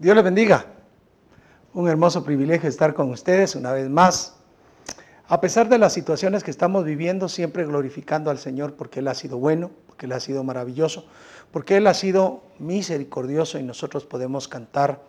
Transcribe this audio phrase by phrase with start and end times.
[0.00, 0.64] Dios les bendiga.
[1.74, 4.34] Un hermoso privilegio estar con ustedes una vez más.
[5.28, 9.14] A pesar de las situaciones que estamos viviendo, siempre glorificando al Señor porque Él ha
[9.14, 11.04] sido bueno, porque Él ha sido maravilloso,
[11.52, 15.02] porque Él ha sido misericordioso y nosotros podemos cantar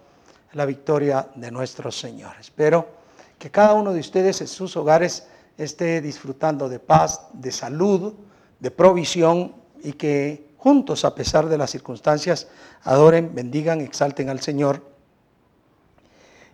[0.52, 2.34] la victoria de nuestro Señor.
[2.42, 2.86] Espero
[3.40, 5.26] que cada uno de ustedes en sus hogares
[5.58, 8.14] esté disfrutando de paz, de salud,
[8.60, 12.48] de provisión y que juntos, a pesar de las circunstancias,
[12.84, 14.86] adoren, bendigan, exalten al Señor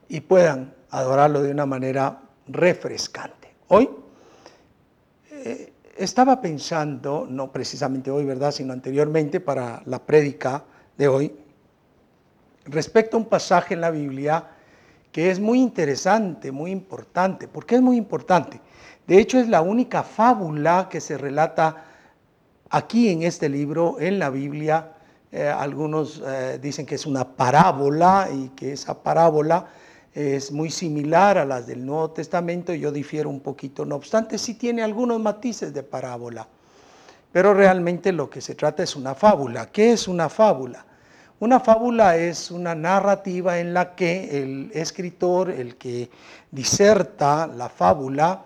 [0.07, 3.53] y puedan adorarlo de una manera refrescante.
[3.67, 3.89] Hoy
[5.29, 10.63] eh, estaba pensando, no precisamente hoy, ¿verdad?, sino anteriormente para la prédica
[10.97, 11.35] de hoy,
[12.63, 14.51] respecto a un pasaje en la Biblia
[15.11, 17.49] que es muy interesante, muy importante.
[17.49, 18.61] ¿Por qué es muy importante?
[19.05, 21.83] De hecho, es la única fábula que se relata
[22.69, 24.93] Aquí en este libro, en la Biblia,
[25.31, 29.67] eh, algunos eh, dicen que es una parábola y que esa parábola
[30.13, 34.55] es muy similar a las del Nuevo Testamento, yo difiero un poquito, no obstante sí
[34.55, 36.47] tiene algunos matices de parábola,
[37.31, 39.67] pero realmente lo que se trata es una fábula.
[39.71, 40.85] ¿Qué es una fábula?
[41.39, 46.09] Una fábula es una narrativa en la que el escritor, el que
[46.49, 48.41] diserta la fábula,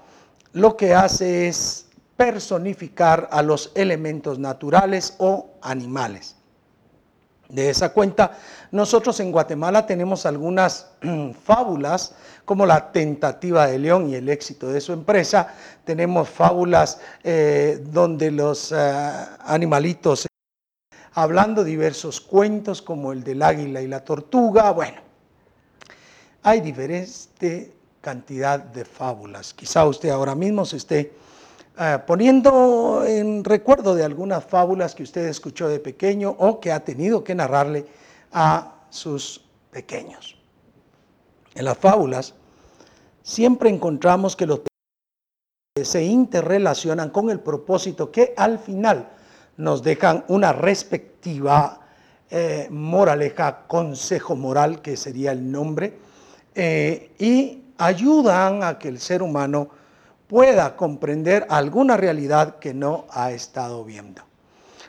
[0.52, 1.88] lo que hace es
[2.22, 6.36] personificar a los elementos naturales o animales.
[7.50, 8.38] De esa cuenta,
[8.70, 10.92] nosotros en Guatemala tenemos algunas
[11.44, 12.14] fábulas,
[12.46, 15.56] como la tentativa de León y el éxito de su empresa.
[15.84, 19.02] Tenemos fábulas eh, donde los eh,
[19.40, 20.28] animalitos,
[21.14, 24.70] hablando diversos cuentos como el del águila y la tortuga.
[24.70, 25.02] Bueno,
[26.44, 29.56] hay diferente cantidad de fábulas.
[29.56, 31.21] Quizá usted ahora mismo se esté
[31.80, 36.84] eh, poniendo en recuerdo de algunas fábulas que usted escuchó de pequeño o que ha
[36.84, 37.86] tenido que narrarle
[38.32, 40.38] a sus pequeños.
[41.56, 42.34] En las fábulas
[43.24, 44.62] siempre encontramos que los
[45.82, 49.08] se interrelacionan con el propósito que al final
[49.56, 51.80] nos dejan una respectiva
[52.30, 55.98] eh, moraleja, consejo moral, que sería el nombre,
[56.56, 59.70] eh, y ayudan a que el ser humano
[60.32, 64.22] pueda comprender alguna realidad que no ha estado viendo.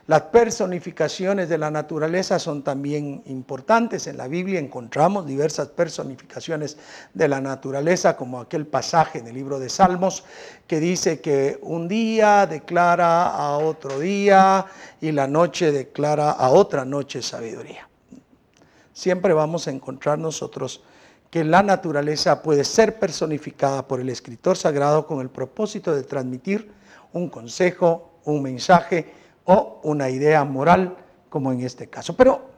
[0.07, 4.07] Las personificaciones de la naturaleza son también importantes.
[4.07, 6.79] En la Biblia encontramos diversas personificaciones
[7.13, 10.23] de la naturaleza, como aquel pasaje en el libro de Salmos
[10.69, 14.67] que dice que un día declara a otro día
[15.01, 17.89] y la noche declara a otra noche sabiduría.
[18.93, 20.85] Siempre vamos a encontrar nosotros
[21.33, 26.71] que la naturaleza puede ser personificada por el escritor sagrado con el propósito de transmitir
[27.15, 29.11] un consejo, un mensaje
[29.47, 30.95] o una idea moral,
[31.31, 32.15] como en este caso.
[32.15, 32.52] Pero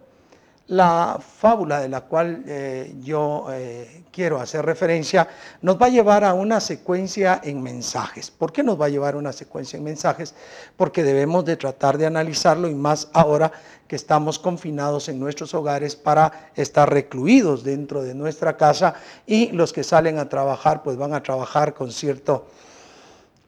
[0.67, 5.29] la fábula de la cual eh, yo eh, quiero hacer referencia
[5.61, 8.31] nos va a llevar a una secuencia en mensajes.
[8.31, 10.35] ¿Por qué nos va a llevar a una secuencia en mensajes?
[10.77, 13.53] Porque debemos de tratar de analizarlo y más ahora
[13.87, 18.95] que estamos confinados en nuestros hogares para estar recluidos dentro de nuestra casa
[19.27, 22.47] y los que salen a trabajar pues van a trabajar con cierto,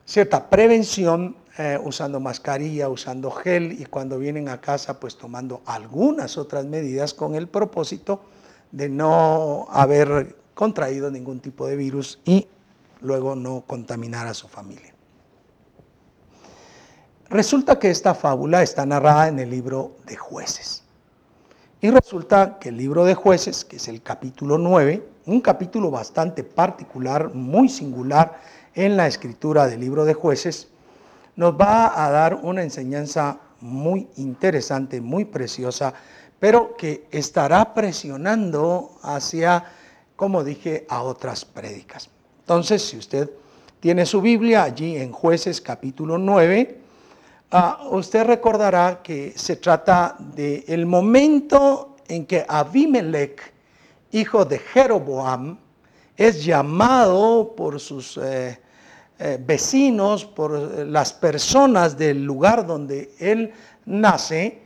[0.05, 6.37] cierta prevención eh, usando mascarilla, usando gel y cuando vienen a casa pues tomando algunas
[6.37, 8.21] otras medidas con el propósito
[8.71, 12.47] de no haber contraído ningún tipo de virus y
[13.01, 14.93] luego no contaminar a su familia.
[17.29, 20.83] Resulta que esta fábula está narrada en el libro de jueces.
[21.81, 26.43] Y resulta que el libro de jueces, que es el capítulo 9, un capítulo bastante
[26.43, 28.39] particular, muy singular
[28.73, 30.69] en la escritura del libro de jueces,
[31.37, 35.93] nos va a dar una enseñanza muy interesante, muy preciosa,
[36.39, 39.63] pero que estará presionando hacia,
[40.15, 42.09] como dije, a otras prédicas.
[42.39, 43.29] Entonces, si usted
[43.79, 46.79] tiene su Biblia allí en jueces capítulo 9,
[47.51, 53.53] ah, usted recordará que se trata del el momento en que Abimelech,
[54.11, 55.59] hijo de Jeroboam,
[56.15, 58.59] es llamado por sus eh,
[59.19, 63.51] eh, vecinos, por eh, las personas del lugar donde él
[63.85, 64.59] nace,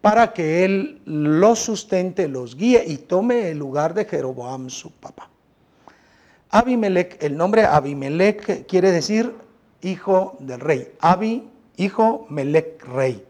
[0.00, 5.28] para que él los sustente, los guíe y tome el lugar de Jeroboam, su papá.
[6.50, 9.34] Abimelech, el nombre Abimelech quiere decir
[9.82, 10.92] hijo del rey.
[11.00, 13.24] Abi, hijo, Melech, rey.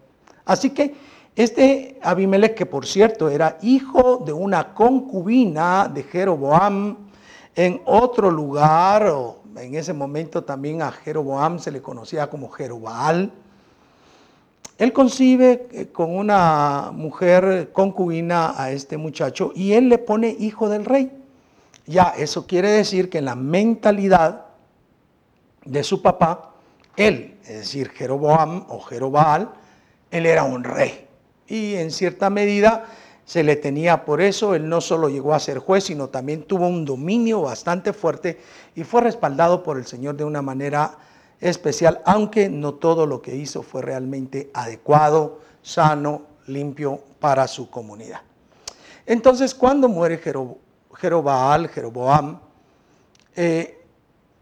[0.45, 0.95] Así que
[1.35, 6.97] este Abimelech, que por cierto era hijo de una concubina de Jeroboam
[7.55, 13.33] en otro lugar o en ese momento también a Jeroboam se le conocía como Jerobaal.
[14.79, 20.69] él concibe eh, con una mujer concubina a este muchacho y él le pone hijo
[20.69, 21.11] del rey.
[21.87, 24.47] Ya, eso quiere decir que en la mentalidad
[25.65, 26.53] de su papá,
[26.97, 29.51] él, es decir, Jeroboam o Jerobaal,
[30.11, 31.07] él era un rey.
[31.47, 32.87] Y en cierta medida
[33.27, 36.69] se le tenía por eso, él no solo llegó a ser juez, sino también tuvo
[36.69, 38.39] un dominio bastante fuerte
[38.77, 40.97] y fue respaldado por el Señor de una manera
[41.41, 48.21] especial, aunque no todo lo que hizo fue realmente adecuado, sano, limpio para su comunidad.
[49.05, 50.21] Entonces, cuando muere
[50.95, 52.39] Jerobaal, Jeroboam,
[53.35, 53.85] eh,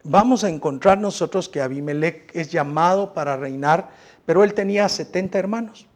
[0.03, 3.89] vamos a encontrar nosotros que Abimelech es llamado para reinar,
[4.27, 5.87] pero él tenía 70 hermanos.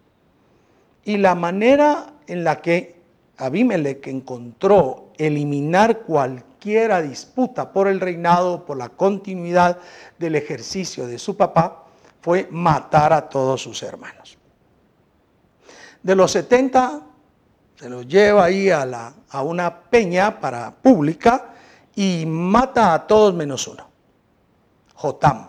[1.04, 2.96] Y la manera en la que
[3.38, 9.78] Abimelech encontró eliminar cualquiera disputa por el reinado, por la continuidad
[10.18, 11.86] del ejercicio de su papá,
[12.20, 14.38] fue matar a todos sus hermanos.
[16.02, 17.02] De los 70,
[17.76, 21.54] se los lleva ahí a, una peña para pública
[21.94, 23.88] y mata a todos menos uno,
[24.94, 25.48] Jotam.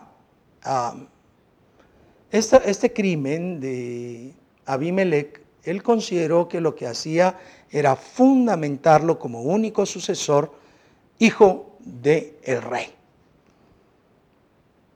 [2.31, 4.35] Este, este crimen de
[4.65, 7.37] Abimelech, él consideró que lo que hacía
[7.69, 10.53] era fundamentarlo como único sucesor,
[11.19, 12.93] hijo del el rey.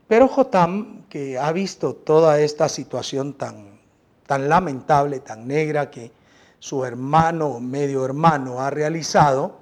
[0.07, 3.80] Pero Jotam, que ha visto toda esta situación tan,
[4.25, 6.12] tan lamentable, tan negra que
[6.60, 9.57] su hermano, medio hermano, ha realizado,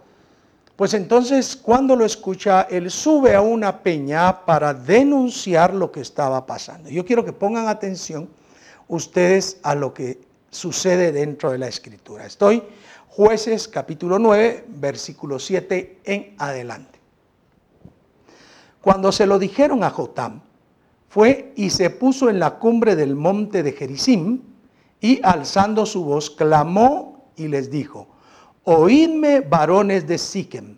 [0.76, 6.46] pues entonces cuando lo escucha, él sube a una peña para denunciar lo que estaba
[6.46, 6.90] pasando.
[6.90, 8.30] Yo quiero que pongan atención
[8.88, 12.26] ustedes a lo que sucede dentro de la escritura.
[12.26, 12.62] Estoy
[13.08, 17.00] jueces capítulo 9, versículo 7 en adelante.
[18.82, 20.42] Cuando se lo dijeron a Jotam,
[21.08, 24.42] fue y se puso en la cumbre del monte de Jericim
[25.00, 28.08] y alzando su voz clamó y les dijo,
[28.64, 30.78] oídme varones de Siquem,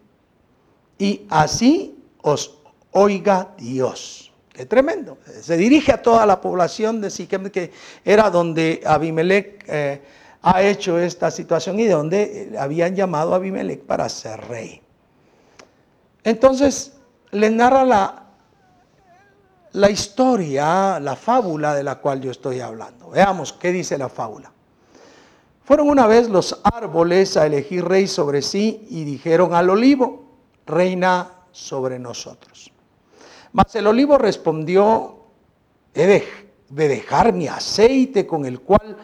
[0.98, 2.60] y así os
[2.92, 4.23] oiga Dios.
[4.54, 5.18] Qué tremendo.
[5.42, 7.72] Se dirige a toda la población de Siquem, que
[8.06, 10.02] era donde Abimelech eh,
[10.44, 14.80] ha hecho esta situación y de donde eh, habían llamado a Abimelech para ser rey.
[16.24, 16.94] Entonces,
[17.32, 18.24] le narra la,
[19.72, 23.10] la historia, la fábula de la cual yo estoy hablando.
[23.10, 24.52] Veamos qué dice la fábula.
[25.66, 30.26] Fueron una vez los árboles a elegir rey sobre sí y dijeron al olivo,
[30.68, 32.73] reina sobre nosotros.
[33.54, 35.16] Mas el olivo respondió,
[35.94, 38.98] he de, dejar mi aceite con el cual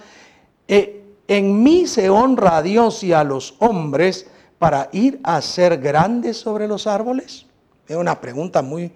[0.68, 5.78] eh, en mí se honra a Dios y a los hombres para ir a ser
[5.78, 7.46] grandes sobre los árboles.
[7.88, 8.92] Es una pregunta muy,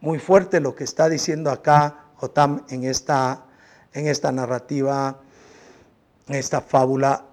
[0.00, 3.44] muy fuerte lo que está diciendo acá Jotam en esta,
[3.92, 5.18] en esta narrativa
[6.36, 7.24] esta fábula,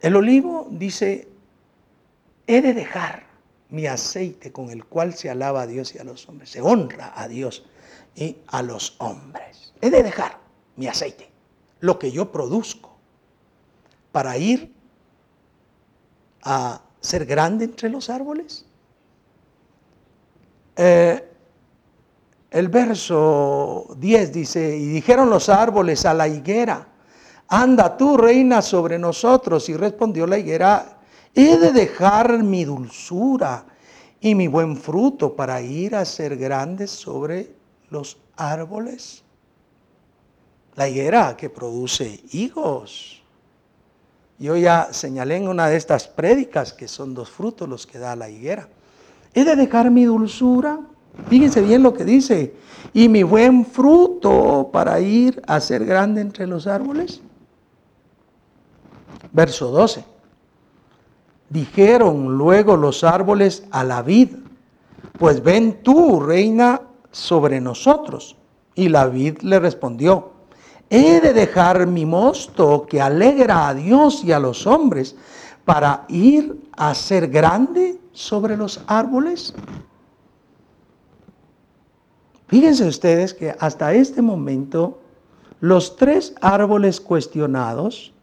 [0.00, 1.28] el olivo dice,
[2.46, 3.24] he de dejar
[3.74, 7.12] mi aceite con el cual se alaba a Dios y a los hombres, se honra
[7.14, 7.64] a Dios
[8.14, 9.72] y a los hombres.
[9.80, 10.38] He de dejar
[10.76, 11.30] mi aceite,
[11.80, 12.96] lo que yo produzco,
[14.12, 14.72] para ir
[16.42, 18.64] a ser grande entre los árboles.
[20.76, 21.30] Eh,
[22.50, 26.86] el verso 10 dice, y dijeron los árboles a la higuera,
[27.48, 29.68] anda tú, reina, sobre nosotros.
[29.68, 30.93] Y respondió la higuera,
[31.34, 33.66] he de dejar mi dulzura
[34.20, 37.54] y mi buen fruto para ir a ser grande sobre
[37.90, 39.22] los árboles.
[40.76, 43.22] La higuera que produce higos.
[44.38, 48.16] Yo ya señalé en una de estas prédicas que son dos frutos los que da
[48.16, 48.68] la higuera.
[49.32, 50.80] He de dejar mi dulzura.
[51.28, 52.54] Fíjense bien lo que dice.
[52.92, 57.20] Y mi buen fruto para ir a ser grande entre los árboles.
[59.32, 60.13] Verso 12.
[61.50, 64.30] Dijeron luego los árboles a la vid,
[65.18, 68.36] pues ven tú, reina, sobre nosotros.
[68.74, 70.32] Y la vid le respondió,
[70.90, 75.16] he de dejar mi mosto que alegra a Dios y a los hombres
[75.64, 79.54] para ir a ser grande sobre los árboles.
[82.48, 85.00] Fíjense ustedes que hasta este momento
[85.60, 88.13] los tres árboles cuestionados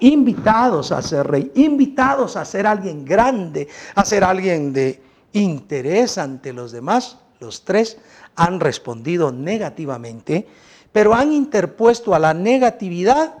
[0.00, 5.02] invitados a ser rey, invitados a ser alguien grande, a ser alguien de
[5.32, 7.18] interés ante los demás.
[7.40, 7.98] Los tres
[8.36, 10.46] han respondido negativamente,
[10.92, 13.34] pero han interpuesto a la negatividad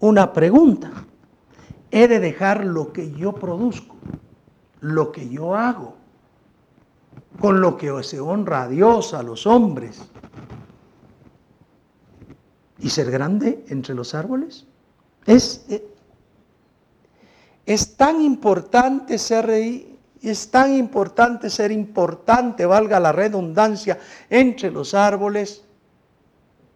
[0.00, 0.90] una pregunta.
[1.90, 3.96] He de dejar lo que yo produzco,
[4.80, 5.96] lo que yo hago,
[7.38, 10.00] con lo que se honra a Dios, a los hombres.
[12.82, 14.66] y ser grande entre los árboles?
[15.30, 15.86] Es, eh,
[17.64, 19.48] es tan importante ser
[20.22, 25.62] es tan importante ser importante, valga la redundancia, entre los árboles.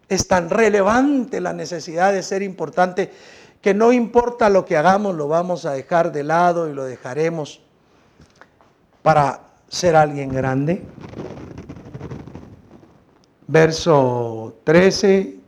[0.08, 3.10] Es tan relevante la necesidad de ser importante
[3.60, 7.60] que no importa lo que hagamos, lo vamos a dejar de lado y lo dejaremos
[9.02, 10.80] para ser alguien grande.
[13.48, 15.43] Verso 13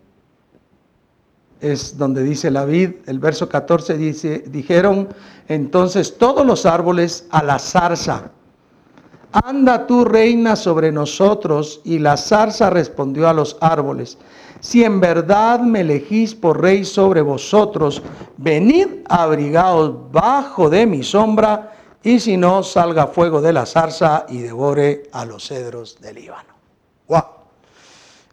[1.60, 5.08] es donde dice la vid, el verso 14 dice, dijeron
[5.48, 8.30] entonces todos los árboles a la zarza,
[9.32, 14.18] anda tú reina sobre nosotros, y la zarza respondió a los árboles,
[14.60, 18.02] si en verdad me elegís por rey sobre vosotros,
[18.36, 21.72] venid abrigaos bajo de mi sombra,
[22.02, 26.54] y si no, salga fuego de la zarza y devore a los cedros del Líbano.
[27.08, 27.22] ¡Wow!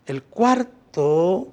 [0.05, 1.47] El cuarto,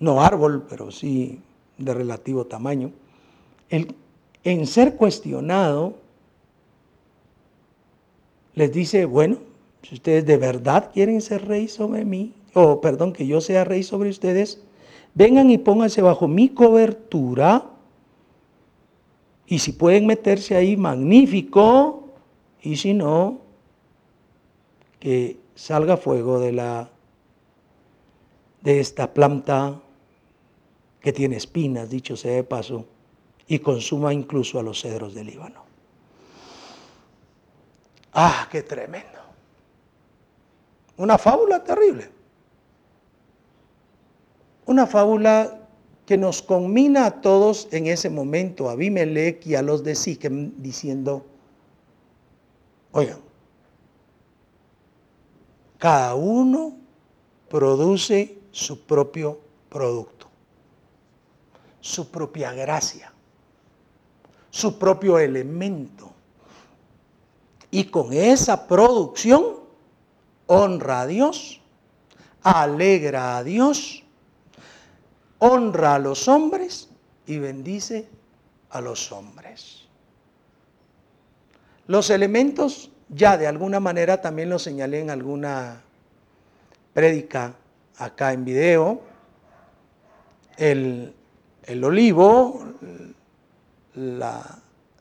[0.00, 1.40] no árbol, pero sí
[1.78, 2.90] de relativo tamaño,
[3.68, 3.94] el,
[4.42, 5.94] en ser cuestionado,
[8.54, 9.38] les dice, bueno,
[9.82, 13.82] si ustedes de verdad quieren ser rey sobre mí, o perdón, que yo sea rey
[13.82, 14.60] sobre ustedes,
[15.14, 17.66] vengan y pónganse bajo mi cobertura.
[19.46, 22.08] Y si pueden meterse ahí, magnífico.
[22.62, 23.38] Y si no,
[24.98, 26.90] que salga fuego de la
[28.62, 29.80] de esta planta
[31.00, 32.86] que tiene espinas, dicho sea de paso,
[33.46, 35.64] y consuma incluso a los cedros del Líbano.
[38.12, 39.18] Ah, qué tremendo.
[40.96, 42.20] Una fábula terrible
[44.70, 45.66] una fábula
[46.06, 50.52] que nos conmina a todos en ese momento, a Abimelech y a los de Siquem,
[50.58, 51.26] diciendo,
[52.92, 53.18] oigan,
[55.76, 56.76] cada uno
[57.48, 60.19] produce su propio producto,
[61.80, 63.12] su propia gracia,
[64.50, 66.12] su propio elemento.
[67.70, 69.60] Y con esa producción
[70.46, 71.60] honra a Dios,
[72.42, 74.04] alegra a Dios
[75.40, 76.88] honra a los hombres
[77.26, 78.06] y bendice
[78.70, 79.88] a los hombres.
[81.86, 85.82] Los elementos ya de alguna manera también los señalé en alguna
[86.92, 87.54] prédica
[87.96, 89.00] acá en video.
[90.56, 91.14] El,
[91.70, 92.64] el olivo,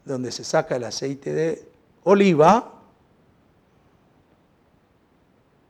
[0.05, 1.67] donde se saca el aceite de
[2.03, 2.73] oliva,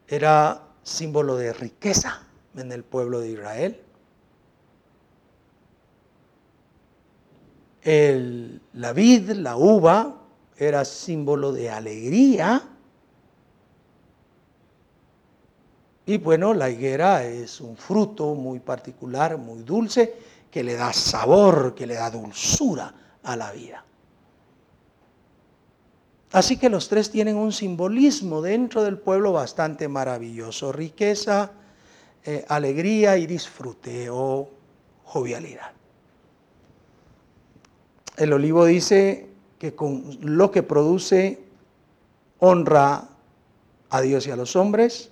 [0.07, 2.23] era símbolo de riqueza
[2.55, 3.81] en el pueblo de Israel.
[8.73, 10.15] la vid, la uva,
[10.57, 12.61] era símbolo de alegría.
[16.05, 20.15] Y bueno, la higuera es un fruto muy particular, muy dulce,
[20.51, 23.83] que le da sabor, que le da dulzura a la vida.
[26.31, 30.71] Así que los tres tienen un simbolismo dentro del pueblo bastante maravilloso.
[30.71, 31.51] Riqueza,
[32.23, 34.49] eh, alegría y disfrute o
[35.03, 35.71] jovialidad.
[38.17, 41.39] El olivo dice que con lo que produce
[42.39, 43.09] honra
[43.89, 45.11] a Dios y a los hombres.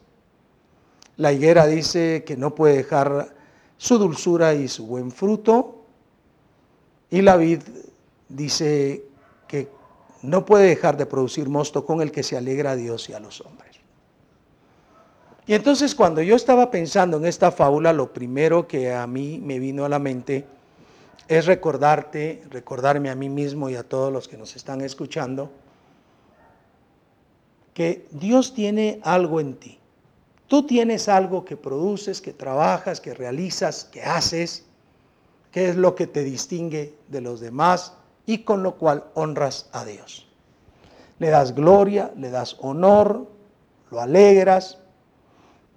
[1.17, 3.36] La higuera dice que no puede dejar
[3.77, 5.75] su dulzura y su buen fruto.
[7.10, 7.62] Y la vid
[8.27, 9.03] dice
[9.48, 9.69] que
[10.22, 13.19] no puede dejar de producir mosto con el que se alegra a Dios y a
[13.19, 13.77] los hombres.
[15.46, 19.60] Y entonces cuando yo estaba pensando en esta fábula, lo primero que a mí me
[19.60, 20.46] vino a la mente
[21.29, 25.50] es recordarte, recordarme a mí mismo y a todos los que nos están escuchando,
[27.74, 29.79] que Dios tiene algo en ti.
[30.48, 34.63] Tú tienes algo que produces, que trabajas, que realizas, que haces,
[35.51, 37.94] que es lo que te distingue de los demás
[38.25, 40.27] y con lo cual honras a Dios.
[41.20, 43.27] Le das gloria, le das honor,
[43.92, 44.77] lo alegras,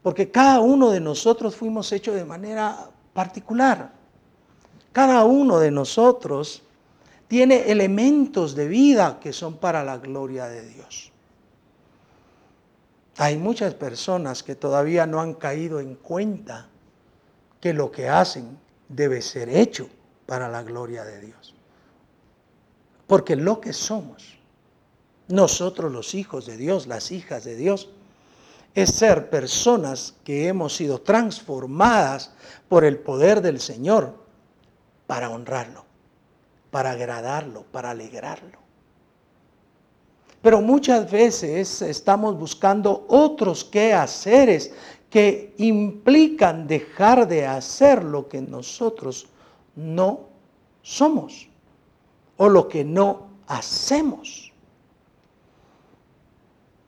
[0.02, 3.92] porque cada uno de nosotros fuimos hechos de manera particular.
[4.92, 6.62] Cada uno de nosotros
[7.28, 11.12] tiene elementos de vida que son para la gloria de Dios.
[13.20, 16.68] Hay muchas personas que todavía no han caído en cuenta
[17.60, 18.58] que lo que hacen
[18.88, 19.90] debe ser hecho
[20.24, 21.54] para la gloria de Dios.
[23.06, 24.38] Porque lo que somos,
[25.28, 27.90] nosotros los hijos de Dios, las hijas de Dios,
[28.74, 32.32] es ser personas que hemos sido transformadas
[32.70, 34.14] por el poder del Señor
[35.06, 35.84] para honrarlo,
[36.70, 38.69] para agradarlo, para alegrarlo.
[40.42, 44.72] Pero muchas veces estamos buscando otros quehaceres
[45.10, 49.26] que implican dejar de hacer lo que nosotros
[49.74, 50.20] no
[50.82, 51.48] somos
[52.36, 54.50] o lo que no hacemos.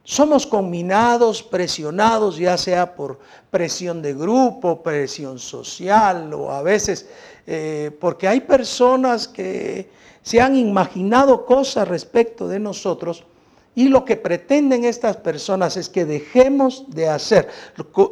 [0.05, 3.19] Somos combinados, presionados, ya sea por
[3.51, 7.09] presión de grupo, presión social o a veces
[7.47, 9.91] eh, porque hay personas que
[10.23, 13.25] se han imaginado cosas respecto de nosotros
[13.75, 17.49] y lo que pretenden estas personas es que dejemos de hacer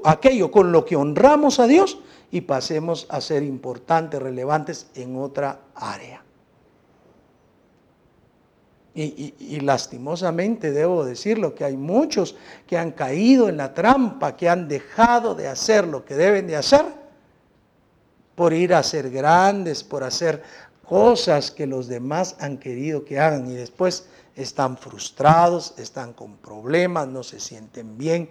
[0.05, 1.99] aquello con lo que honramos a Dios
[2.31, 6.25] y pasemos a ser importantes, relevantes en otra área.
[8.93, 12.37] Y, lastimosamente debo decirlo que hay muchos
[12.67, 16.57] que han caído en la trampa, que han dejado de hacer lo que deben de
[16.57, 16.85] hacer
[18.35, 20.43] por ir a ser grandes, por hacer
[20.85, 24.09] cosas que los demás han querido que hagan y después
[24.43, 28.31] están frustrados, están con problemas, no se sienten bien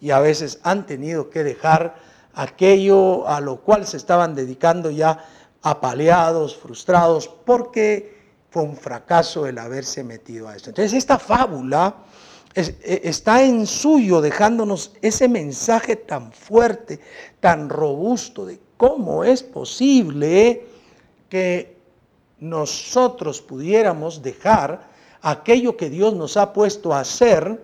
[0.00, 1.96] y a veces han tenido que dejar
[2.34, 5.24] aquello a lo cual se estaban dedicando ya
[5.62, 10.70] apaleados, frustrados, porque fue un fracaso el haberse metido a esto.
[10.70, 12.04] Entonces esta fábula
[12.54, 17.00] e, está en suyo dejándonos ese mensaje tan fuerte,
[17.40, 20.66] tan robusto de cómo es posible
[21.28, 21.78] que
[22.40, 24.93] nosotros pudiéramos dejar
[25.24, 27.60] aquello que Dios nos ha puesto a hacer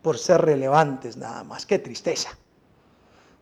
[0.00, 1.66] por ser relevantes nada más.
[1.66, 2.30] Qué tristeza.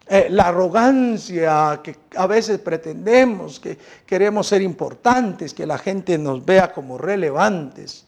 [0.06, 6.44] Eh, la arrogancia que a veces pretendemos, que queremos ser importantes, que la gente nos
[6.44, 8.06] vea como relevantes.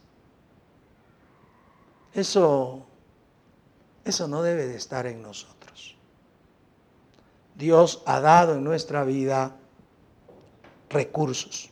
[2.14, 2.87] Eso,
[4.02, 5.95] eso no debe de estar en nosotros.
[7.55, 9.55] Dios ha dado en nuestra vida
[10.88, 11.71] recursos.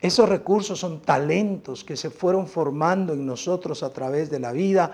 [0.00, 4.92] Esos recursos son talentos que se fueron formando en nosotros a través de la vida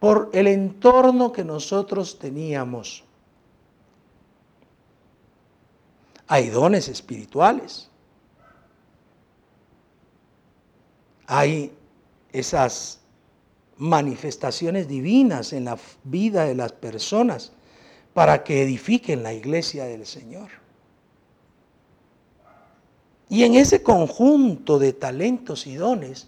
[0.00, 3.04] por el entorno que nosotros teníamos.
[6.26, 7.88] Hay dones espirituales.
[11.26, 11.72] Hay
[12.32, 13.00] esas
[13.76, 17.52] manifestaciones divinas en la vida de las personas
[18.14, 20.50] para que edifiquen la iglesia del Señor.
[23.30, 26.26] Y en ese conjunto de talentos y dones,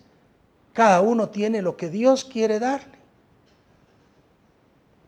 [0.72, 3.01] cada uno tiene lo que Dios quiere darle.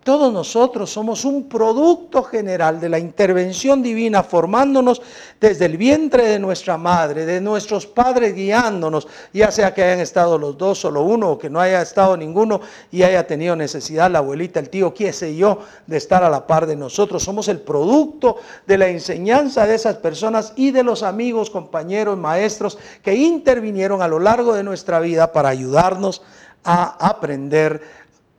[0.05, 5.01] Todos nosotros somos un producto general de la intervención divina, formándonos
[5.40, 10.37] desde el vientre de nuestra madre, de nuestros padres guiándonos, ya sea que hayan estado
[10.37, 12.61] los dos, solo uno, o que no haya estado ninguno
[12.93, 16.47] y haya tenido necesidad la abuelita, el tío, qué sé yo, de estar a la
[16.47, 17.23] par de nosotros.
[17.23, 18.37] Somos el producto
[18.67, 24.09] de la enseñanza de esas personas y de los amigos, compañeros, maestros que intervinieron a
[24.09, 26.21] lo largo de nuestra vida para ayudarnos
[26.62, 27.83] a aprender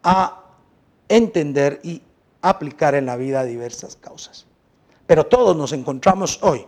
[0.04, 0.45] a
[1.10, 2.02] entender y
[2.42, 4.46] aplicar en la vida diversas causas.
[5.08, 6.66] Pero todos nos encontramos hoy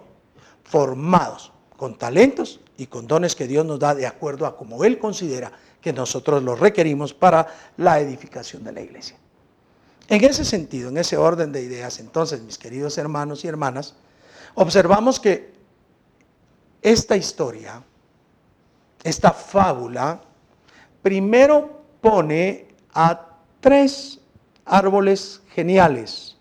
[0.64, 5.00] formados con talentos y con dones que Dios nos da de acuerdo a como Él
[5.00, 7.48] considera que nosotros los requerimos para
[7.78, 9.18] la edificación de la iglesia.
[10.10, 13.96] En ese sentido, en ese orden de ideas, entonces, mis queridos hermanos y hermanas,
[14.56, 15.54] observamos que
[16.82, 17.84] esta historia,
[19.04, 20.22] esta fábula,
[21.02, 24.20] primero pone a tres
[24.68, 26.38] árboles geniales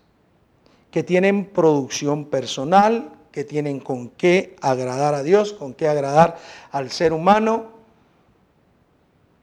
[0.91, 6.37] que tienen producción personal, que tienen con qué agradar a Dios, con qué agradar
[6.71, 7.65] al ser humano.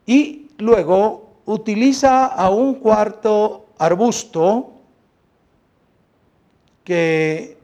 [0.06, 4.72] Y luego utiliza a un cuarto arbusto
[6.82, 7.56] que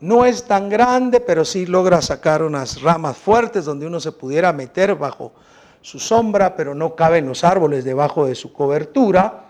[0.00, 4.52] no es tan grande, pero sí logra sacar unas ramas fuertes donde uno se pudiera
[4.52, 5.32] meter bajo
[5.80, 9.45] su sombra, pero no caben los árboles debajo de su cobertura.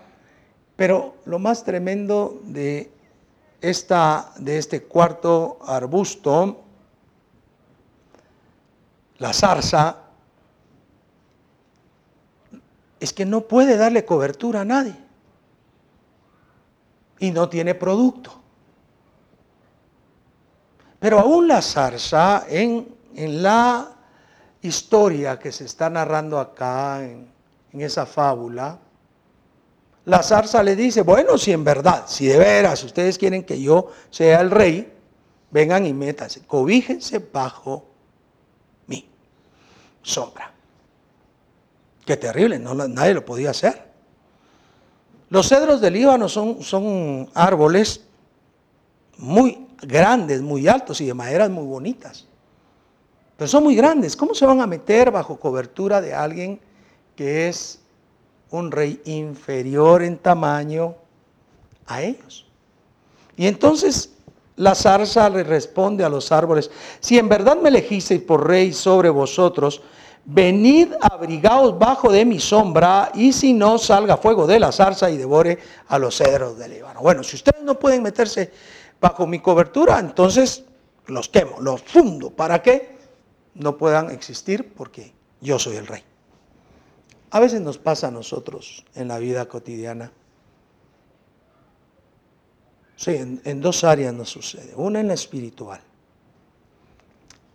[0.77, 2.91] Pero lo más tremendo de,
[3.61, 6.61] esta, de este cuarto arbusto,
[9.17, 9.97] la zarza,
[12.99, 14.95] es que no puede darle cobertura a nadie
[17.19, 18.39] y no tiene producto.
[20.99, 23.93] Pero aún la zarza, en, la
[24.61, 27.27] historia que se está narrando acá, en,
[27.73, 28.77] en esa fábula,
[30.07, 33.91] la zarza le dice, bueno, si en verdad, si de veras ustedes quieren que yo
[34.09, 34.89] sea el rey,
[35.51, 37.83] vengan y métanse, cobíjense bajo
[38.87, 39.05] mi
[40.01, 40.53] sombra.
[42.05, 43.85] Qué terrible, nadie lo podía hacer.
[45.29, 47.99] Los cedros del Líbano son, son árboles
[49.17, 52.25] muy grandes, muy altos y de maderas muy bonitas.
[53.35, 54.15] Pero son muy grandes.
[54.15, 56.61] ¿Cómo se van a meter bajo cobertura de alguien
[57.17, 57.81] que es
[58.51, 60.95] un rey inferior en tamaño
[61.85, 62.45] a ellos.
[63.35, 64.11] Y entonces
[64.55, 69.09] la zarza le responde a los árboles, si en verdad me elegisteis por rey sobre
[69.09, 69.81] vosotros,
[70.25, 75.17] venid abrigaos bajo de mi sombra, y si no, salga fuego de la zarza y
[75.17, 77.01] devore a los cedros del Líbano.
[77.01, 78.51] Bueno, si ustedes no pueden meterse
[78.99, 80.63] bajo mi cobertura, entonces
[81.05, 82.97] los quemo, los fundo, para que
[83.53, 86.03] no puedan existir, porque yo soy el rey.
[87.31, 90.11] A veces nos pasa a nosotros en la vida cotidiana
[92.97, 94.73] Sí, en, dos áreas nos sucede.
[94.75, 95.79] Una en la espiritual,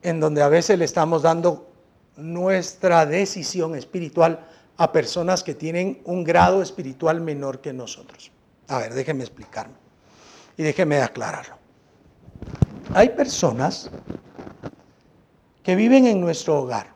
[0.01, 1.69] en donde a veces le estamos dando
[2.17, 8.31] nuestra decisión espiritual a personas que tienen un grado espiritual menor que nosotros.
[8.69, 9.75] A ver, déjenme explicarme
[10.57, 11.57] y déjenme aclararlo.
[12.95, 13.91] Hay personas
[15.65, 16.92] que viven en nuestro hogar,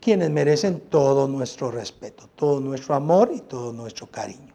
[0.00, 4.48] quienes merecen todo nuestro respeto, todo nuestro amor y todo nuestro cariño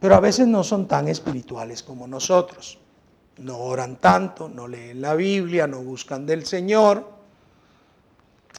[0.00, 2.78] pero a veces no son tan espirituales como nosotros.
[3.36, 7.20] No oran tanto, no leen la Biblia, no buscan del Señor,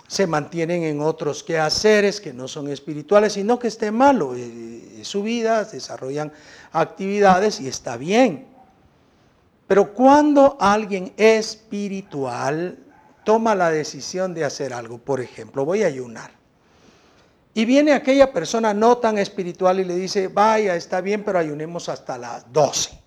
[0.08, 5.08] se mantienen en otros quehaceres que no son espirituales, sino que esté malo, eh, es
[5.08, 6.32] su vida, desarrollan
[6.72, 8.48] actividades y está bien.
[9.68, 12.78] Pero cuando alguien espiritual
[13.24, 16.32] toma la decisión de hacer algo, por ejemplo, voy a ayunar,
[17.54, 21.90] y viene aquella persona no tan espiritual y le dice, vaya, está bien, pero ayunemos
[21.90, 23.02] hasta las 12.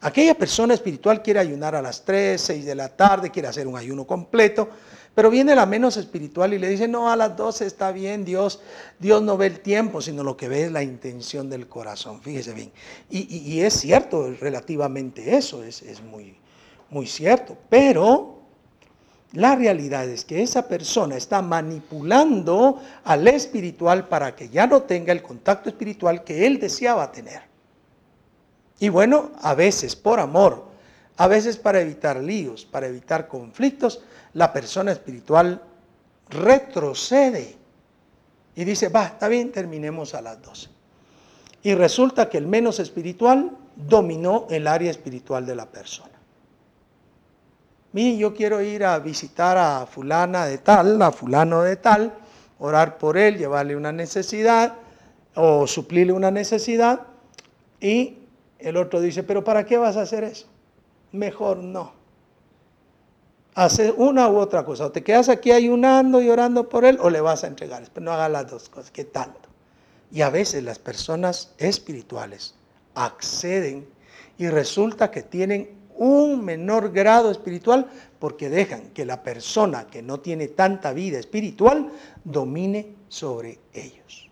[0.00, 3.76] Aquella persona espiritual quiere ayunar a las 3, 6 de la tarde, quiere hacer un
[3.76, 4.68] ayuno completo,
[5.14, 8.60] pero viene la menos espiritual y le dice, no, a las 12 está bien, Dios,
[8.98, 12.52] Dios no ve el tiempo, sino lo que ve es la intención del corazón, fíjese
[12.52, 12.72] bien.
[13.10, 16.36] Y, es cierto relativamente eso, es, es muy,
[16.90, 18.33] muy cierto, pero
[19.34, 25.12] la realidad es que esa persona está manipulando al espiritual para que ya no tenga
[25.12, 27.42] el contacto espiritual que él deseaba tener.
[28.78, 30.66] Y bueno, a veces por amor,
[31.16, 34.02] a veces para evitar líos, para evitar conflictos,
[34.34, 35.60] la persona espiritual
[36.30, 37.56] retrocede
[38.54, 40.68] y dice, va, está bien, terminemos a las 12.
[41.64, 46.13] Y resulta que el menos espiritual dominó el área espiritual de la persona
[47.94, 52.12] yo quiero ir a visitar a fulana de tal, a fulano de tal,
[52.58, 54.74] orar por él, llevarle una necesidad
[55.34, 57.02] o suplirle una necesidad.
[57.80, 58.18] Y
[58.58, 60.46] el otro dice, pero ¿para qué vas a hacer eso?
[61.12, 61.92] Mejor no.
[63.54, 64.86] Hace una u otra cosa.
[64.86, 67.84] O te quedas aquí ayunando y orando por él o le vas a entregar.
[67.92, 68.90] Pero no hagas las dos cosas.
[68.90, 69.48] ¿Qué tanto?
[70.10, 72.54] Y a veces las personas espirituales
[72.94, 73.86] acceden
[74.36, 80.20] y resulta que tienen un menor grado espiritual porque dejan que la persona que no
[80.20, 81.90] tiene tanta vida espiritual
[82.24, 84.28] domine sobre ellos.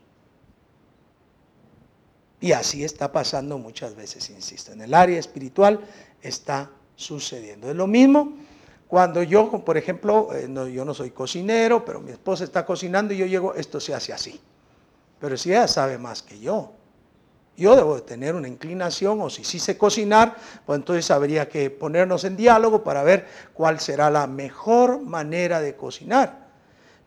[2.40, 4.72] Y así está pasando muchas veces, insisto.
[4.72, 5.80] En el área espiritual
[6.20, 7.70] está sucediendo.
[7.70, 8.32] Es lo mismo
[8.88, 13.16] cuando yo, por ejemplo, eh, yo no soy cocinero, pero mi esposa está cocinando y
[13.16, 14.38] yo llego, esto se hace así.
[15.18, 16.72] Pero si ella sabe más que yo,
[17.56, 21.70] yo debo de tener una inclinación o si sí sé cocinar, pues entonces habría que
[21.70, 26.42] ponernos en diálogo para ver cuál será la mejor manera de cocinar.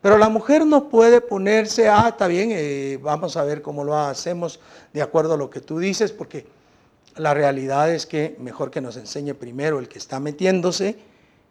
[0.00, 3.96] Pero la mujer no puede ponerse, ah, está bien, eh, vamos a ver cómo lo
[3.96, 4.60] hacemos
[4.92, 6.46] de acuerdo a lo que tú dices, porque
[7.16, 10.96] la realidad es que mejor que nos enseñe primero el que está metiéndose,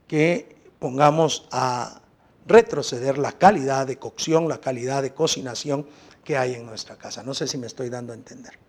[0.08, 2.01] que pongamos a
[2.45, 5.86] retroceder la calidad de cocción, la calidad de cocinación
[6.23, 7.23] que hay en nuestra casa.
[7.23, 8.64] No sé si me estoy dando a entender.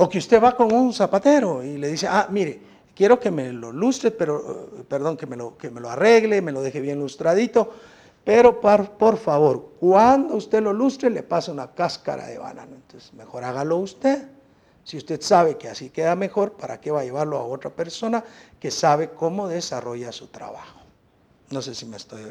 [0.00, 2.58] O que usted va con un zapatero y le dice, ah, mire,
[2.94, 6.40] quiero que me lo lustre, pero, eh, perdón, que me lo, que me lo arregle,
[6.40, 7.70] me lo deje bien lustradito,
[8.24, 12.76] pero por, favor, cuando usted lo lustre, le pasa una cáscara de banano.
[12.76, 14.26] Entonces, mejor hágalo usted.
[14.84, 18.24] Si usted sabe que así queda mejor, ¿para qué va a llevarlo a otra persona
[18.58, 20.80] que sabe cómo desarrolla su trabajo?
[21.50, 22.22] No sé si me estoy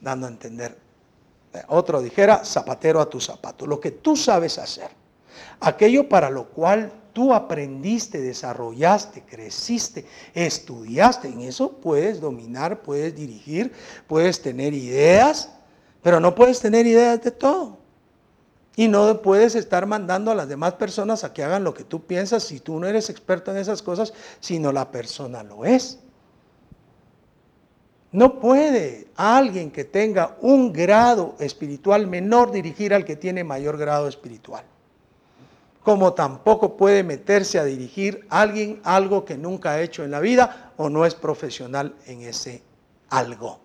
[0.00, 0.78] dando a entender.
[1.68, 5.01] Otro dijera, zapatero a tu zapato, lo que tú sabes hacer
[5.60, 11.28] aquello para lo cual tú aprendiste, desarrollaste, creciste, estudiaste.
[11.28, 13.72] En eso puedes dominar, puedes dirigir,
[14.06, 15.50] puedes tener ideas,
[16.02, 17.78] pero no puedes tener ideas de todo.
[18.74, 22.06] Y no puedes estar mandando a las demás personas a que hagan lo que tú
[22.06, 25.98] piensas si tú no eres experto en esas cosas, sino la persona lo es.
[28.12, 34.08] No puede alguien que tenga un grado espiritual menor dirigir al que tiene mayor grado
[34.08, 34.64] espiritual
[35.82, 40.20] como tampoco puede meterse a dirigir a alguien algo que nunca ha hecho en la
[40.20, 42.62] vida o no es profesional en ese
[43.10, 43.60] algo.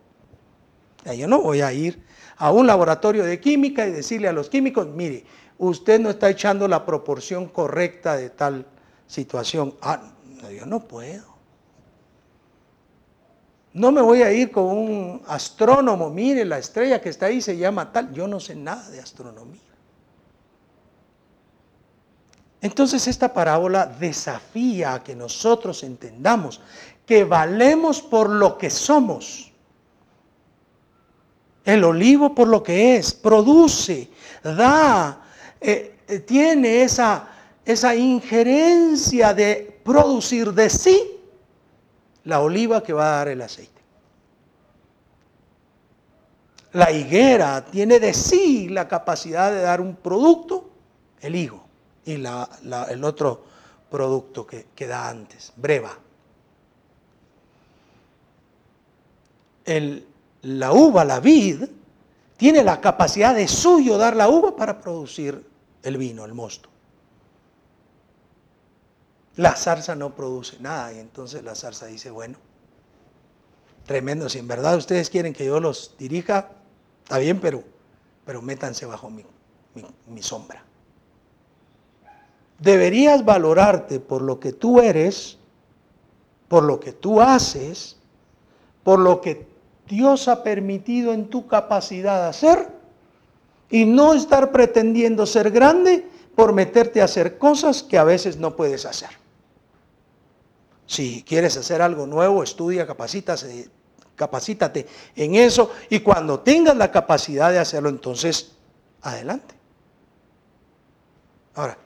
[1.15, 2.03] Yo no voy a ir
[2.37, 5.25] a un laboratorio de química y decirle a los químicos, mire,
[5.57, 8.65] usted no está echando la proporción correcta de tal
[9.05, 9.75] situación.
[9.81, 10.01] Ah,
[10.55, 11.37] yo no puedo.
[13.73, 17.57] No me voy a ir con un astrónomo, mire, la estrella que está ahí se
[17.57, 18.11] llama tal.
[18.11, 19.61] Yo no sé nada de astronomía.
[22.61, 26.59] Entonces esta parábola desafía a que nosotros entendamos
[27.05, 29.51] que valemos por lo que somos.
[31.63, 34.09] El olivo por lo que es, produce,
[34.43, 35.21] da,
[35.59, 37.27] eh, eh, tiene esa,
[37.65, 41.11] esa injerencia de producir de sí
[42.23, 43.81] la oliva que va a dar el aceite.
[46.73, 50.69] La higuera tiene de sí la capacidad de dar un producto,
[51.21, 51.66] el higo,
[52.07, 53.43] y el otro
[53.91, 55.91] producto que, que da antes, breva.
[59.65, 60.07] El,
[60.43, 61.65] la uva, la vid,
[62.37, 65.45] tiene la capacidad de suyo dar la uva para producir
[65.83, 66.69] el vino, el mosto.
[69.35, 72.37] La zarza no produce nada y entonces la zarza dice, bueno,
[73.85, 76.51] tremendo, si en verdad ustedes quieren que yo los dirija,
[77.03, 77.63] está bien, pero,
[78.25, 79.25] pero métanse bajo mi,
[80.07, 80.66] mi sombra.
[82.59, 85.37] Deberías valorarte por lo que tú eres,
[86.47, 87.97] por lo que tú haces,
[88.83, 89.47] por lo que
[89.87, 92.69] Dios ha permitido en tu capacidad de hacer
[93.69, 98.55] y no estar pretendiendo ser grande por meterte a hacer cosas que a veces no
[98.55, 99.09] puedes hacer.
[100.85, 103.69] Si quieres hacer algo nuevo, estudia, capacítate,
[104.15, 108.53] capacítate en eso y cuando tengas la capacidad de hacerlo, entonces
[109.01, 109.53] adelante.
[111.55, 111.77] Ahora,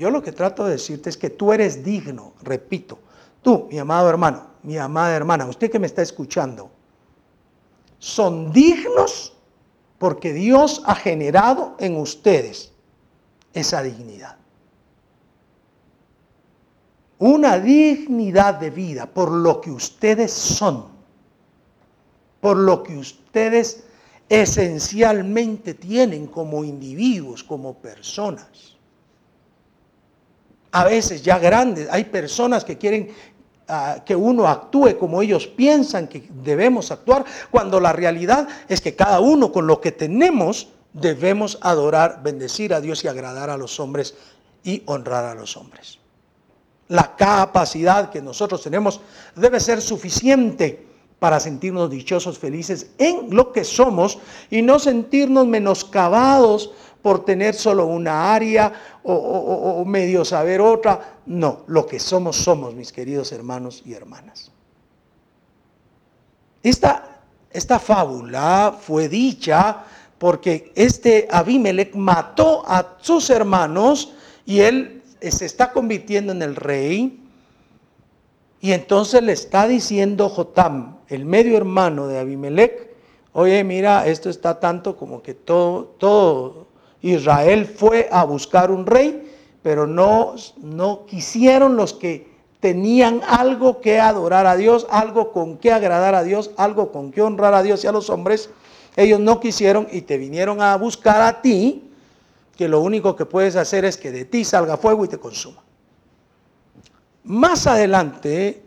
[0.00, 2.98] yo lo que trato de decirte es que tú eres digno, repito,
[3.42, 6.70] tú, mi amado hermano, mi amada hermana, usted que me está escuchando,
[7.98, 9.34] son dignos
[9.98, 12.72] porque Dios ha generado en ustedes
[13.52, 14.40] esa dignidad
[17.20, 20.86] una dignidad de vida por lo que ustedes son,
[22.40, 23.84] por lo que ustedes
[24.30, 28.78] esencialmente tienen como individuos, como personas.
[30.72, 33.10] A veces ya grandes, hay personas que quieren
[33.68, 38.94] ah, que uno actúe como ellos piensan que debemos actuar, cuando la realidad es que
[38.94, 43.78] cada uno con lo que tenemos debemos adorar, bendecir a Dios y agradar a los
[43.80, 44.14] hombres
[44.64, 45.98] y honrar a los hombres.
[46.88, 49.00] La capacidad que nosotros tenemos
[49.36, 50.86] debe ser suficiente
[51.20, 54.18] para sentirnos dichosos, felices en lo que somos
[54.50, 61.18] y no sentirnos menoscabados por tener solo una área o, medio saber otra.
[61.26, 64.50] No, lo que somos somos, mis queridos hermanos y hermanas.
[66.62, 69.84] Esta, esta fábula fue dicha
[70.18, 74.12] porque este Abimelech mató a sus hermanos
[74.44, 77.16] y él se está convirtiendo en el rey.
[78.60, 82.90] Y entonces le está diciendo Jotam, el medio hermano de Abimelech,
[83.32, 86.69] oye, mira, esto está tanto como que todo, todo
[87.02, 89.30] Israel fue a buscar un rey,
[89.62, 95.72] pero no, no quisieron los que tenían algo que adorar a Dios, algo con que
[95.72, 98.50] agradar a Dios, algo con que honrar a Dios y a los hombres.
[98.96, 101.90] Ellos no quisieron y te vinieron a buscar a ti
[102.56, 105.62] que lo único que puedes hacer es que de ti salga fuego y te consuma.
[107.24, 108.62] Más adelante,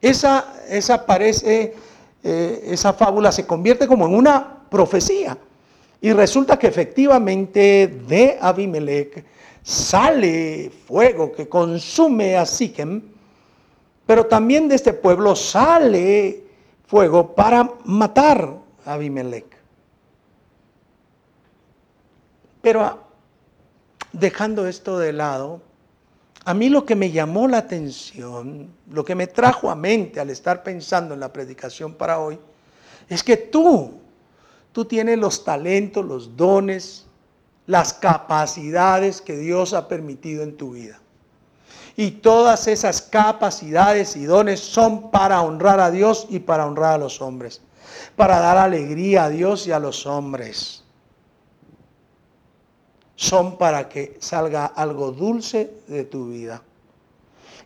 [0.00, 1.76] esa, esa, parece,
[2.24, 5.38] eh, esa fábula se convierte como en una profecía.
[6.00, 9.24] Y resulta que efectivamente de Abimelech
[9.62, 13.02] sale fuego que consume a Siquem,
[14.06, 16.44] pero también de este pueblo sale
[16.86, 19.58] fuego para matar a Abimelech.
[22.62, 22.98] Pero
[24.12, 25.60] dejando esto de lado,
[26.44, 30.30] a mí lo que me llamó la atención, lo que me trajo a mente al
[30.30, 32.38] estar pensando en la predicación para hoy,
[33.08, 34.00] es que tú,
[34.78, 37.04] tú tienes los talentos, los dones,
[37.66, 41.00] las capacidades que Dios ha permitido en tu vida.
[41.96, 46.98] Y todas esas capacidades y dones son para honrar a Dios y para honrar a
[46.98, 47.60] los hombres,
[48.14, 50.84] para dar alegría a Dios y a los hombres
[53.16, 56.62] son para que salga algo dulce de tu vida.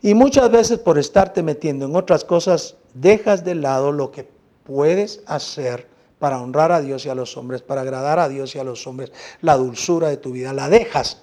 [0.01, 4.27] Y muchas veces por estarte metiendo en otras cosas, dejas de lado lo que
[4.64, 5.91] puedes hacer
[6.22, 8.87] para honrar a Dios y a los hombres, para agradar a Dios y a los
[8.87, 10.52] hombres, la dulzura de tu vida.
[10.52, 11.20] La dejas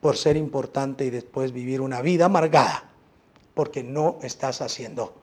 [0.00, 2.88] por ser importante y después vivir una vida amargada,
[3.52, 5.14] porque no estás haciendo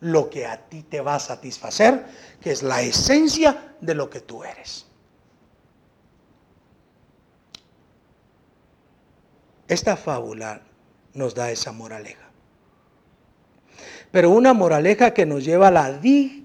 [0.00, 2.04] lo que a ti te va a satisfacer,
[2.38, 4.84] que es la esencia de lo que tú eres.
[9.68, 10.60] Esta fábula
[11.14, 12.28] nos da esa moraleja.
[14.10, 15.92] Pero una moraleja que nos lleva a la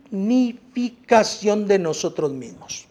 [0.09, 2.87] dignificación de nosotros mismos.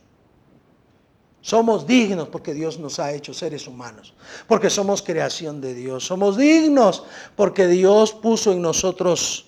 [1.40, 4.14] Somos dignos porque Dios nos ha hecho seres humanos,
[4.46, 6.06] porque somos creación de Dios.
[6.06, 7.04] Somos dignos
[7.36, 9.46] porque Dios puso en nosotros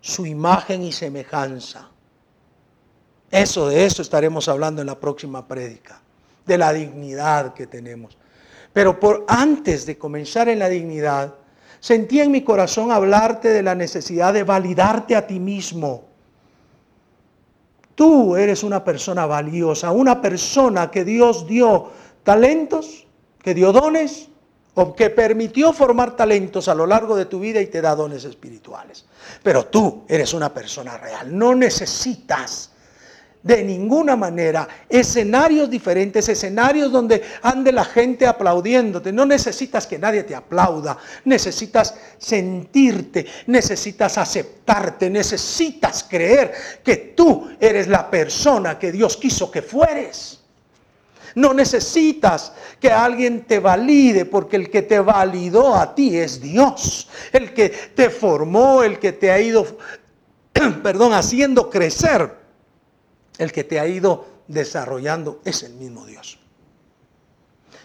[0.00, 1.88] su imagen y semejanza.
[3.28, 6.00] Eso, de eso estaremos hablando en la próxima prédica,
[6.46, 8.16] de la dignidad que tenemos.
[8.72, 11.34] Pero por antes de comenzar en la dignidad,
[11.80, 16.11] sentí en mi corazón hablarte de la necesidad de validarte a ti mismo
[17.94, 21.90] Tú eres una persona valiosa, una persona que Dios dio
[22.22, 23.06] talentos,
[23.42, 24.28] que dio dones
[24.74, 28.24] o que permitió formar talentos a lo largo de tu vida y te da dones
[28.24, 29.04] espirituales.
[29.42, 32.71] Pero tú eres una persona real, no necesitas
[33.42, 34.68] de ninguna manera.
[34.88, 39.12] Escenarios diferentes, escenarios donde ande la gente aplaudiéndote.
[39.12, 40.96] No necesitas que nadie te aplauda.
[41.24, 46.52] Necesitas sentirte, necesitas aceptarte, necesitas creer
[46.84, 50.38] que tú eres la persona que Dios quiso que fueres.
[51.34, 57.08] No necesitas que alguien te valide porque el que te validó a ti es Dios.
[57.32, 59.78] El que te formó, el que te ha ido,
[60.82, 62.41] perdón, haciendo crecer
[63.38, 66.38] el que te ha ido desarrollando es el mismo Dios.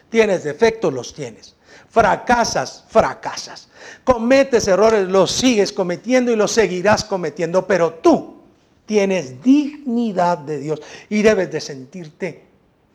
[0.09, 1.55] Tienes defectos, los tienes.
[1.89, 3.69] Fracasas, fracasas.
[4.03, 8.41] Cometes errores, los sigues cometiendo y los seguirás cometiendo, pero tú
[8.85, 12.45] tienes dignidad de Dios y debes de sentirte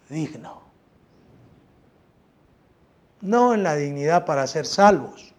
[0.09, 0.63] digno.
[3.21, 5.33] No en la dignidad para ser salvos,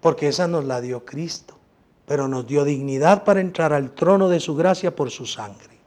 [0.00, 1.57] porque esa nos la dio Cristo
[2.08, 5.78] pero nos dio dignidad para entrar al trono de su gracia por su sangre.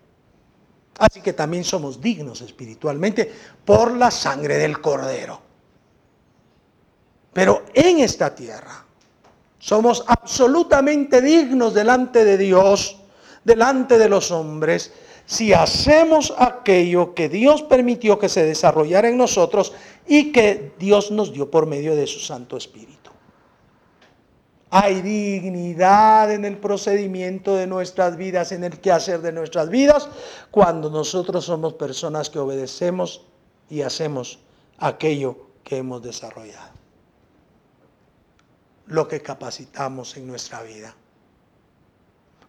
[0.99, 3.33] Así que también somos dignos espiritualmente
[3.65, 5.41] por la sangre del Cordero.
[7.33, 8.85] Pero en esta tierra
[9.57, 12.97] somos absolutamente dignos delante de Dios,
[13.43, 14.93] delante de los hombres,
[15.25, 19.73] si hacemos aquello que Dios permitió que se desarrollara en nosotros
[20.07, 23.10] y que Dios nos dio por medio de su Santo Espíritu.
[24.73, 30.07] Hay dignidad en el procedimiento de nuestras vidas, en el quehacer de nuestras vidas,
[30.49, 33.25] cuando nosotros somos personas que obedecemos
[33.69, 34.39] y hacemos
[34.77, 36.71] aquello que hemos desarrollado.
[38.87, 40.95] Lo que capacitamos en nuestra vida.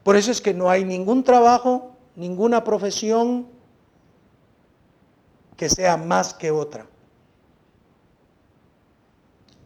[0.04, 3.48] Por eso es que no hay ningún trabajo, ninguna profesión
[5.56, 6.87] que sea más que otra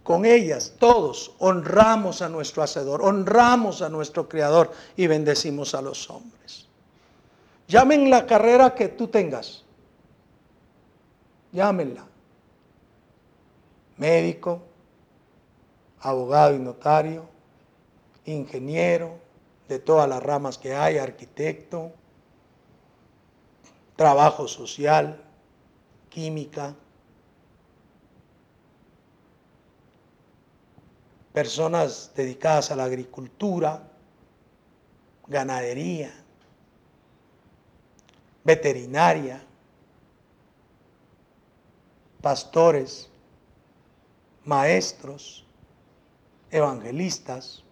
[0.06, 6.08] con ellas todos honramos a nuestro Hacedor, honramos a nuestro Creador y bendecimos a los
[6.08, 6.68] hombres.
[7.66, 9.64] Llamen la carrera que tú tengas.
[11.50, 12.06] Llámenla.
[13.96, 14.62] Médico,
[15.98, 17.26] abogado y notario,
[18.26, 19.18] ingeniero,
[19.66, 21.90] de todas las ramas que hay, arquitecto,
[23.96, 25.20] trabajo social,
[26.10, 26.76] química,
[31.36, 33.82] personas dedicadas a la agricultura,
[35.26, 36.10] ganadería,
[38.42, 39.42] veterinaria,
[42.22, 43.10] pastores,
[44.46, 45.44] maestros,
[46.50, 47.62] evangelistas,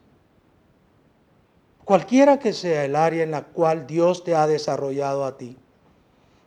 [1.87, 5.57] cualquiera que sea el área en la cual Dios te ha desarrollado a ti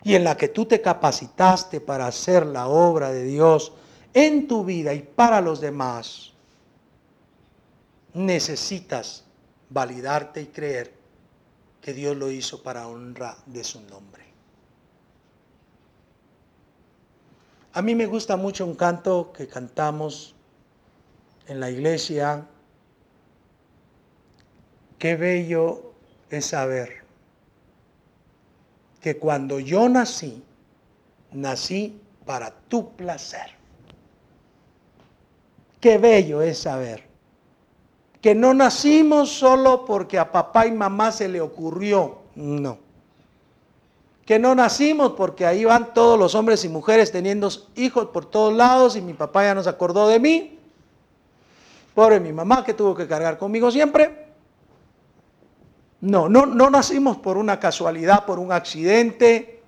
[0.03, 3.73] y en la que tú te capacitaste para hacer la obra de Dios
[4.13, 6.36] en tu vida y para los demás,
[8.17, 9.23] necesitas
[9.69, 10.93] validarte y creer
[11.81, 14.25] que Dios lo hizo para honra de su nombre.
[17.73, 20.35] A mí me gusta mucho un canto que cantamos
[21.45, 22.45] en la iglesia.
[24.97, 25.93] Qué bello
[26.31, 27.03] es saber
[28.99, 30.43] que cuando yo nací,
[31.31, 33.51] nací para tu placer.
[35.79, 37.06] Qué bello es saber
[38.21, 42.79] que no nacimos solo porque a papá y mamá se le ocurrió, no.
[44.25, 48.53] Que no nacimos porque ahí van todos los hombres y mujeres teniendo hijos por todos
[48.53, 50.59] lados y mi papá ya nos acordó de mí.
[51.95, 54.27] Pobre mi mamá que tuvo que cargar conmigo siempre.
[56.01, 59.63] No, no, no nacimos por una casualidad, por un accidente.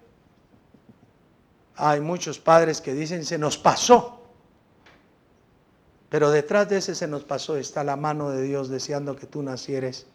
[1.76, 4.19] Hay muchos padres que dicen se nos pasó.
[6.10, 9.44] Pero detrás de ese se nos pasó está la mano de Dios deseando que tú
[9.44, 10.08] nacieres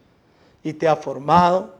[0.63, 1.75] y te ha formado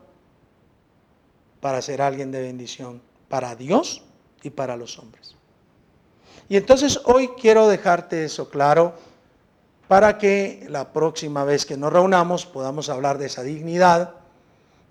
[1.59, 4.03] para ser alguien de bendición para Dios
[4.43, 5.36] y para los hombres.
[6.47, 8.93] Y entonces hoy quiero dejarte eso claro
[9.88, 14.13] para que la próxima vez que nos reunamos podamos hablar de esa dignidad,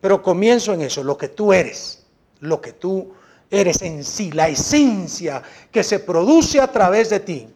[0.00, 2.04] pero comienzo en eso, lo que tú eres,
[2.40, 3.12] lo que tú
[3.50, 7.53] eres en sí, la esencia que se produce a través de ti,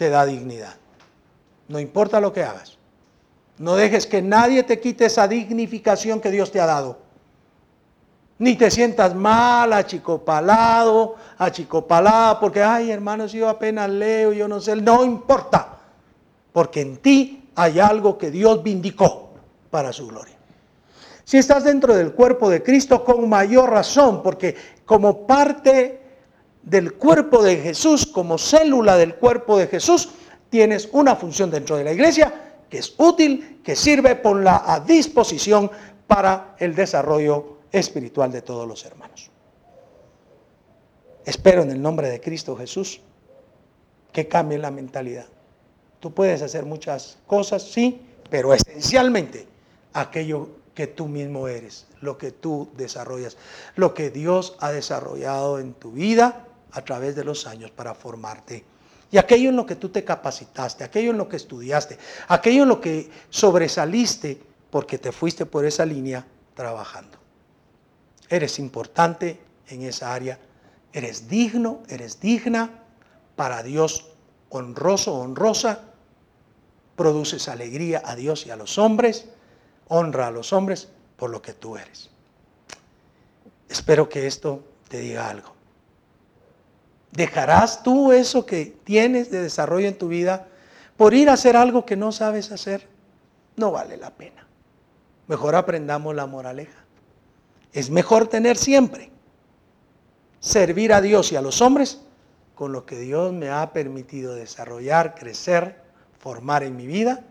[0.00, 0.76] te da dignidad.
[1.68, 2.78] No importa lo que hagas.
[3.58, 6.96] No dejes que nadie te quite esa dignificación que Dios te ha dado.
[8.38, 14.74] Ni te sientas mal, achicopalado, achicopalada, porque, ay, hermanos, yo apenas leo, yo no sé,
[14.76, 15.80] no importa,
[16.50, 19.34] porque en ti hay algo que Dios vindicó
[19.68, 20.36] para su gloria.
[21.24, 25.99] Si estás dentro del cuerpo de Cristo, con mayor razón, porque como parte
[26.62, 30.10] del cuerpo de Jesús, como célula del cuerpo de Jesús,
[30.50, 35.70] tienes una función dentro de la iglesia que es útil, que sirve, ponla a disposición
[36.06, 39.30] para el desarrollo espiritual de todos los hermanos.
[41.24, 43.00] Espero en el nombre de Cristo Jesús
[44.12, 45.26] que cambie la mentalidad.
[45.98, 48.00] Tú puedes hacer muchas cosas, sí,
[48.30, 49.46] pero esencialmente
[49.92, 53.36] aquello que tú mismo eres, lo que tú desarrollas,
[53.76, 58.64] lo que Dios ha desarrollado en tu vida a través de los años para formarte.
[59.10, 61.98] Y aquello en lo que tú te capacitaste, aquello en lo que estudiaste,
[62.28, 64.40] aquello en lo que sobresaliste
[64.70, 67.18] porque te fuiste por esa línea trabajando.
[68.28, 70.38] Eres importante en esa área,
[70.92, 72.70] eres digno, eres digna
[73.34, 74.06] para Dios,
[74.50, 75.80] honroso, honrosa,
[76.94, 79.26] produces alegría a Dios y a los hombres,
[79.88, 82.10] honra a los hombres por lo que tú eres.
[83.68, 85.59] Espero que esto te diga algo.
[87.12, 90.46] ¿Dejarás tú eso que tienes de desarrollo en tu vida
[90.96, 92.88] por ir a hacer algo que no sabes hacer?
[93.56, 94.46] No vale la pena.
[95.26, 96.84] Mejor aprendamos la moraleja.
[97.72, 99.10] Es mejor tener siempre,
[100.40, 102.00] servir a Dios y a los hombres
[102.54, 105.80] con lo que Dios me ha permitido desarrollar, crecer,
[106.18, 107.24] formar en mi vida,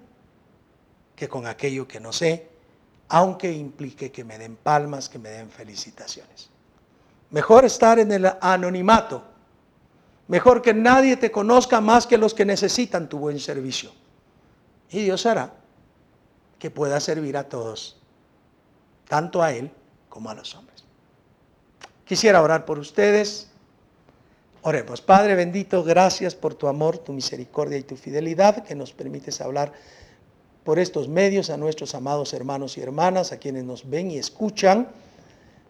[1.16, 2.50] que con aquello que no sé,
[3.10, 6.50] aunque implique que me den palmas, que me den felicitaciones.
[7.32, 9.24] Mejor estar en el anonimato
[10.30, 13.92] Mejor que nadie te conozca más que los que necesitan tu buen servicio.
[14.92, 15.56] Y Dios hará
[16.60, 17.98] que pueda servir a todos,
[19.08, 19.72] tanto a Él
[20.08, 20.84] como a los hombres.
[22.06, 23.48] Quisiera orar por ustedes.
[24.62, 29.42] Oremos, Padre bendito, gracias por tu amor, tu misericordia y tu fidelidad que nos permites
[29.42, 29.74] hablar
[30.64, 34.90] por estos medios a nuestros amados hermanos y hermanas, a quienes nos ven y escuchan.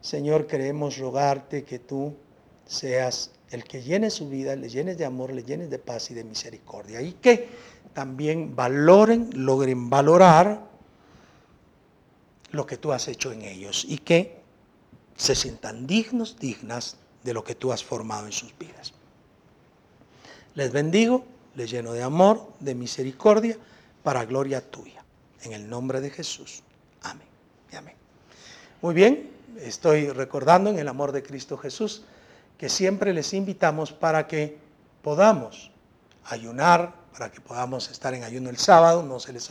[0.01, 2.13] Señor, queremos rogarte que tú
[2.65, 6.13] seas el que llene su vida, le llenes de amor, le llenes de paz y
[6.13, 7.01] de misericordia.
[7.01, 7.49] Y que
[7.93, 10.67] también valoren, logren valorar
[12.51, 14.39] lo que tú has hecho en ellos y que
[15.15, 18.93] se sientan dignos, dignas de lo que tú has formado en sus vidas.
[20.55, 21.25] Les bendigo,
[21.55, 23.57] les lleno de amor, de misericordia,
[24.03, 25.03] para gloria tuya.
[25.41, 26.63] En el nombre de Jesús.
[27.01, 27.27] Amén.
[27.73, 27.95] Amén.
[28.81, 29.29] Muy bien,
[29.61, 32.03] estoy recordando en el amor de Cristo Jesús
[32.59, 34.59] que siempre les invitamos para que
[35.01, 35.71] podamos
[36.25, 39.47] ayunar, para que podamos estar en ayuno el sábado, no se les